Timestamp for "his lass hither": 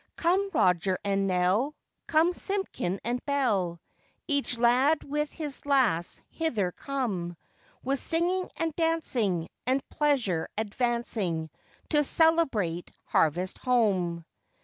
5.31-6.71